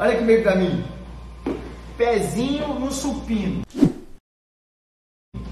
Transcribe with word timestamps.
Olha 0.00 0.16
que 0.16 0.22
veio 0.22 0.42
pra 0.42 0.54
mim. 0.54 0.84
Pezinho 1.96 2.68
no 2.78 2.92
supino. 2.92 3.62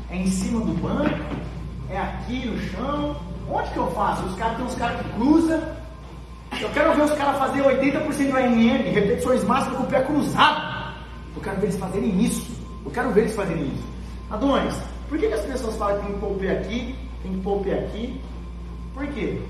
É 0.09 0.17
em 0.17 0.29
cima 0.29 0.61
do 0.61 0.73
banco, 0.75 1.37
é 1.91 1.99
aqui 1.99 2.47
no 2.47 2.57
chão. 2.71 3.17
Onde 3.51 3.71
que 3.71 3.77
eu 3.77 3.91
faço? 3.91 4.25
Os 4.25 4.37
caras 4.37 4.57
tem 4.57 4.67
uns 4.67 4.75
caras 4.77 5.01
que 5.01 5.13
cruzam. 5.15 5.61
Eu 6.61 6.71
quero 6.71 6.95
ver 6.95 7.03
os 7.03 7.11
caras 7.13 7.39
fazer 7.39 7.61
80% 7.61 8.31
do 8.31 8.37
ANM, 8.37 8.93
repetições 8.93 9.43
máximas 9.43 9.79
com 9.79 9.83
o 9.83 9.87
pé 9.89 10.03
cruzado. 10.03 10.95
Eu 11.35 11.43
quero 11.43 11.57
ver 11.57 11.67
eles 11.67 11.77
fazerem 11.77 12.25
isso. 12.25 12.57
Eu 12.85 12.91
quero 12.93 13.11
ver 13.11 13.21
eles 13.23 13.35
fazerem 13.35 13.67
isso. 13.67 13.85
Adonis, 14.31 14.77
por 15.09 15.19
que, 15.19 15.27
que 15.27 15.35
as 15.35 15.45
pessoas 15.45 15.77
falam 15.77 15.99
que 15.99 16.07
tem 16.07 16.15
que 16.15 16.21
pôr 16.21 16.31
o 16.31 16.39
pé 16.39 16.51
aqui, 16.53 16.95
tem 17.23 17.33
que 17.33 17.41
pôr 17.41 17.57
o 17.57 17.65
pé 17.65 17.79
aqui? 17.81 18.21
Por 18.95 19.07
quê? 19.09 19.43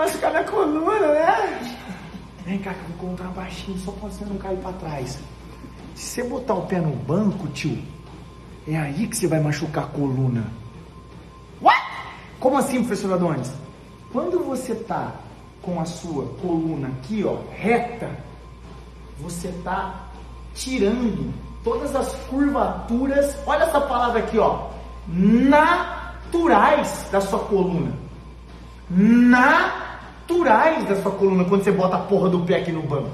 Machucar 0.00 0.30
minha 0.30 0.44
coluna, 0.44 1.08
né? 1.08 1.76
Vem 2.46 2.58
cá 2.58 2.72
que 2.72 2.80
eu 2.80 2.96
vou 2.96 3.10
contar 3.10 3.28
baixinho 3.28 3.78
só 3.78 3.92
pra 3.92 4.08
você 4.08 4.24
não 4.24 4.38
cair 4.38 4.56
pra 4.58 4.72
trás. 4.72 5.18
Se 5.94 6.22
você 6.22 6.22
botar 6.22 6.54
o 6.54 6.66
pé 6.66 6.80
no 6.80 6.96
banco, 6.96 7.46
tio, 7.48 7.82
é 8.66 8.78
aí 8.78 9.06
que 9.06 9.16
você 9.16 9.26
vai 9.26 9.40
machucar 9.40 9.84
a 9.84 9.88
coluna. 9.88 10.44
What? 11.60 11.78
Como 12.38 12.56
assim, 12.56 12.78
professor 12.78 13.12
Adonis? 13.12 13.52
Quando 14.10 14.42
você 14.42 14.74
tá 14.74 15.12
com 15.60 15.78
a 15.78 15.84
sua 15.84 16.24
coluna 16.40 16.88
aqui, 16.88 17.22
ó, 17.22 17.36
reta, 17.52 18.10
você 19.18 19.48
tá 19.62 20.06
tirando 20.54 21.34
todas 21.62 21.94
as 21.94 22.14
curvaturas, 22.30 23.36
olha 23.46 23.64
essa 23.64 23.82
palavra 23.82 24.20
aqui, 24.20 24.38
ó, 24.38 24.70
naturais 25.06 25.76
da 27.12 27.20
sua 27.20 27.40
coluna. 27.40 27.92
Naturais 28.88 29.89
da 30.90 30.96
sua 31.02 31.12
coluna 31.12 31.44
quando 31.44 31.64
você 31.64 31.72
bota 31.72 31.96
a 31.96 32.00
porra 32.00 32.28
do 32.28 32.40
pé 32.40 32.56
aqui 32.56 32.72
no 32.72 32.82
banco. 32.82 33.10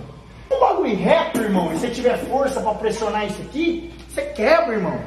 Um 0.50 0.60
bagulho 0.60 0.96
reto, 0.96 1.40
irmão, 1.40 1.72
e 1.72 1.78
se 1.78 1.90
tiver 1.90 2.16
força 2.26 2.60
para 2.60 2.74
pressionar 2.74 3.26
isso 3.26 3.40
aqui, 3.42 3.92
você 4.08 4.22
quebra, 4.22 4.74
irmão. 4.74 4.98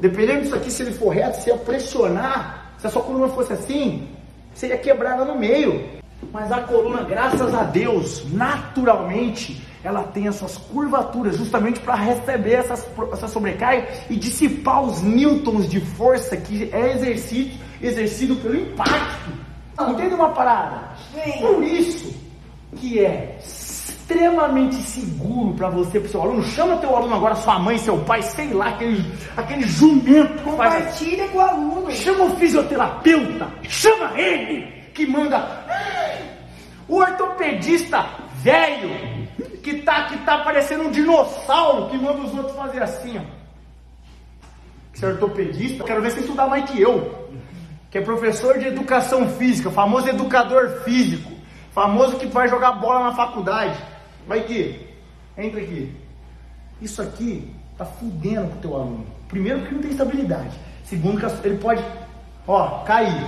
Dependendo 0.00 0.42
disso 0.42 0.54
aqui, 0.54 0.70
se 0.70 0.82
ele 0.82 0.92
for 0.92 1.10
reto, 1.10 1.40
você 1.40 1.50
ia 1.50 1.56
pressionar. 1.56 2.72
Se 2.78 2.86
a 2.86 2.90
sua 2.90 3.02
coluna 3.02 3.28
fosse 3.28 3.52
assim, 3.52 4.08
você 4.54 4.68
ia 4.68 4.78
quebrar 4.78 5.16
ela 5.16 5.24
no 5.24 5.38
meio. 5.38 5.84
Mas 6.32 6.50
a 6.50 6.60
coluna, 6.62 7.02
graças 7.02 7.54
a 7.54 7.62
Deus, 7.64 8.24
naturalmente, 8.32 9.62
ela 9.82 10.02
tem 10.02 10.28
as 10.28 10.36
suas 10.36 10.56
curvaturas, 10.56 11.36
justamente 11.36 11.80
para 11.80 11.94
receber 11.94 12.54
essas, 12.54 12.86
essa 13.12 13.28
sobrecarga 13.28 13.86
e 14.08 14.16
dissipar 14.16 14.82
os 14.82 15.02
newtons 15.02 15.68
de 15.68 15.80
força 15.80 16.36
que 16.36 16.68
é 16.72 16.92
exercido, 16.92 17.58
exercido 17.80 18.36
pelo 18.36 18.56
impacto. 18.56 19.49
Entende 19.88 20.14
uma 20.14 20.30
parada? 20.30 20.90
Por 21.40 21.62
isso 21.62 22.14
que 22.76 23.04
é 23.04 23.38
extremamente 23.38 24.76
seguro 24.76 25.54
para 25.54 25.68
você, 25.70 26.00
para 26.00 26.08
seu 26.08 26.22
aluno. 26.22 26.42
Chama 26.42 26.76
teu 26.78 26.96
aluno 26.96 27.14
agora, 27.14 27.34
sua 27.36 27.58
mãe, 27.58 27.78
seu 27.78 27.98
pai, 27.98 28.22
sei 28.22 28.52
lá, 28.52 28.68
aquele, 28.68 29.04
aquele 29.36 29.62
jumento. 29.66 30.42
Compartilha 30.42 31.28
com 31.28 31.38
o 31.38 31.40
aluno. 31.40 31.90
Chama 31.92 32.24
o 32.24 32.36
fisioterapeuta, 32.36 33.48
chama 33.62 34.20
ele 34.20 34.66
que 34.92 35.06
manda. 35.06 35.64
O 36.88 36.96
ortopedista 36.96 38.04
velho 38.42 38.90
que 39.62 39.82
tá, 39.82 40.06
que 40.06 40.18
tá 40.18 40.38
parecendo 40.38 40.84
um 40.84 40.90
dinossauro 40.90 41.88
que 41.90 41.96
manda 41.96 42.20
os 42.22 42.34
outros 42.34 42.56
fazer 42.56 42.82
assim, 42.82 43.18
ó. 43.18 43.40
É 45.02 45.06
ortopedista? 45.06 45.84
Quero 45.84 46.02
ver 46.02 46.10
você 46.10 46.20
estudar 46.20 46.46
mais 46.46 46.68
que 46.68 46.82
eu. 46.82 47.19
Que 47.90 47.98
é 47.98 48.00
professor 48.00 48.58
de 48.58 48.66
educação 48.66 49.28
física, 49.30 49.70
famoso 49.70 50.08
educador 50.08 50.82
físico, 50.84 51.30
famoso 51.72 52.16
que 52.16 52.26
vai 52.26 52.48
jogar 52.48 52.72
bola 52.72 53.04
na 53.04 53.14
faculdade. 53.14 53.76
Vai 54.26 54.40
aqui, 54.40 54.88
entra 55.36 55.60
aqui. 55.60 55.94
Isso 56.80 57.02
aqui 57.02 57.52
tá 57.76 57.84
fudendo 57.84 58.48
com 58.48 58.54
o 58.56 58.60
teu 58.60 58.74
aluno. 58.76 59.06
Primeiro 59.28 59.60
porque 59.60 59.74
não 59.74 59.82
tem 59.82 59.90
estabilidade. 59.90 60.58
Segundo 60.84 61.20
que 61.20 61.46
ele 61.46 61.58
pode, 61.58 61.84
ó, 62.46 62.84
cair. 62.84 63.24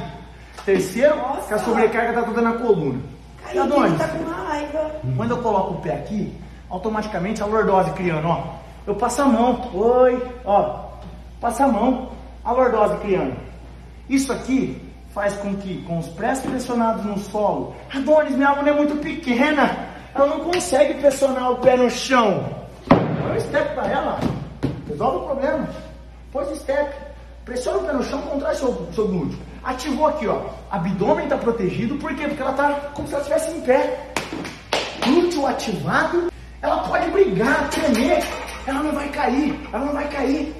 Terceiro, 0.64 1.16
Nossa. 1.16 1.48
que 1.48 1.54
a 1.54 1.58
sobrecarga 1.58 2.12
tá 2.12 2.22
toda 2.22 2.40
na 2.40 2.52
coluna. 2.52 3.00
Aí 3.44 3.58
Adonis, 3.58 3.98
tá 3.98 4.08
com 4.08 4.24
raiva. 4.24 4.92
quando 5.16 5.30
eu 5.32 5.38
coloco 5.38 5.74
o 5.74 5.80
pé 5.80 5.94
aqui, 5.94 6.32
automaticamente 6.70 7.42
a 7.42 7.46
lordose 7.46 7.90
criando, 7.92 8.28
ó. 8.28 8.44
Eu 8.86 8.94
passo 8.94 9.22
a 9.22 9.26
mão, 9.26 9.70
oi, 9.74 10.22
ó, 10.44 10.88
passa 11.40 11.64
a 11.64 11.68
mão, 11.68 12.10
a 12.44 12.52
lordose 12.52 12.96
criando. 12.98 13.36
Isso 14.08 14.32
aqui 14.32 14.80
faz 15.14 15.34
com 15.34 15.54
que, 15.56 15.82
com 15.82 15.98
os 15.98 16.08
pés 16.08 16.40
pressionados 16.40 17.04
no 17.04 17.18
solo, 17.18 17.74
Adonis, 17.94 18.34
minha 18.34 18.48
aluna 18.48 18.70
é 18.70 18.72
muito 18.72 18.96
pequena, 18.96 19.88
ela 20.14 20.26
não 20.26 20.40
consegue 20.40 20.94
pressionar 20.94 21.52
o 21.52 21.56
pé 21.56 21.76
no 21.76 21.90
chão. 21.90 22.44
Dá 22.88 23.34
um 23.34 23.40
step 23.40 23.74
pra 23.74 23.86
ela, 23.86 24.20
resolve 24.88 25.16
o 25.18 25.26
problema. 25.26 25.68
Pôs 26.32 26.50
o 26.50 26.56
step, 26.56 26.94
pressiona 27.44 27.78
o 27.78 27.84
pé 27.84 27.92
no 27.92 28.02
chão, 28.02 28.22
contrai 28.22 28.54
seu, 28.54 28.88
seu 28.92 29.06
glúteo. 29.06 29.38
Ativou 29.62 30.08
aqui, 30.08 30.26
ó, 30.26 30.40
abdômen 30.70 31.28
tá 31.28 31.36
protegido, 31.36 31.96
por 31.96 32.14
quê? 32.14 32.26
Porque 32.26 32.42
ela 32.42 32.52
tá 32.52 32.72
como 32.94 33.06
se 33.06 33.14
ela 33.14 33.22
estivesse 33.22 33.56
em 33.56 33.60
pé 33.60 34.12
glúteo 35.04 35.46
ativado, 35.46 36.32
ela 36.60 36.78
pode 36.84 37.10
brigar, 37.10 37.68
tremer, 37.70 38.22
ela 38.66 38.82
não 38.82 38.92
vai 38.92 39.08
cair, 39.10 39.68
ela 39.72 39.84
não 39.84 39.92
vai 39.92 40.08
cair. 40.08 40.54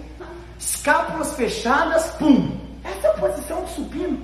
Escápulas 0.59 1.35
fechadas, 1.35 2.11
pum. 2.19 2.51
Essa 2.85 3.07
é 3.07 3.11
a 3.11 3.15
posição 3.15 3.62
do 3.62 3.62
supino. 3.75 4.19